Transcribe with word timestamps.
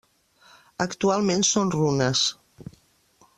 Actualment 0.85 1.45
són 1.51 1.69
runes. 1.75 2.25